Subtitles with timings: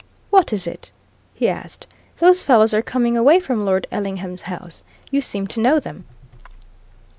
[0.31, 0.89] "What is it?"
[1.35, 1.85] he asked.
[2.17, 4.81] "Those fellows are coming away from Lord Ellingham's house.
[5.11, 6.05] You seem to know them?"